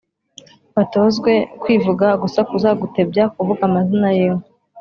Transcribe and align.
batozwe 0.75 1.31
kwivuga, 1.61 2.07
gusakuza, 2.21 2.69
gutebya, 2.81 3.23
kuvuga 3.35 3.61
amazina 3.69 4.07
y’inka; 4.17 4.47